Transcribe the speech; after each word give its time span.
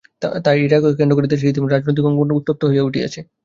ওই 0.53 0.67
রায়কে 0.67 0.89
কেন্দ্র 0.99 1.15
করে 1.15 1.25
ইতিমধ্যে 1.25 1.35
দেশের 1.35 1.73
রাজনৈতিক 1.73 2.05
অঙ্গন 2.09 2.29
উত্তপ্ত 2.39 2.61
হয়ে 2.69 2.83
গেছে। 2.97 3.19